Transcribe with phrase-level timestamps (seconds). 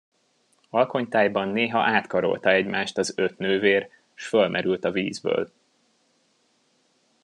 [0.71, 5.51] Alkonytájban néha átkarolta egymást az öt nővér, s fölmerült a vízből.